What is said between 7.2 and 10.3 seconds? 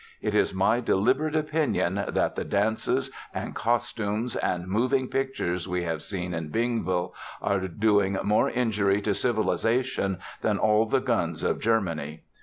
are doing more injury to Civilization